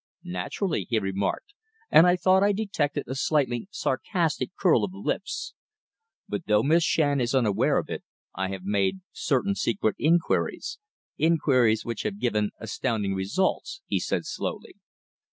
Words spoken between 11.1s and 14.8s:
inquiries which have given astounding results," he said slowly.